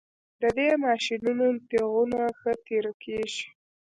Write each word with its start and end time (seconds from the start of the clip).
د 0.41 0.43
دې 0.57 0.69
ماشینونو 0.85 1.47
تیغونه 1.69 2.21
ښه 2.39 2.51
تیره 2.65 2.93
کیږي 3.03 3.45